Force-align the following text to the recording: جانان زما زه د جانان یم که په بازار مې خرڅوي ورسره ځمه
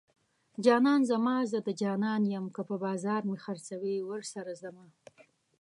جانان 0.65 1.01
زما 1.11 1.35
زه 1.51 1.59
د 1.67 1.69
جانان 1.81 2.21
یم 2.33 2.45
که 2.55 2.61
په 2.69 2.75
بازار 2.85 3.21
مې 3.29 3.37
خرڅوي 3.43 3.97
ورسره 4.09 4.51
ځمه 4.61 4.87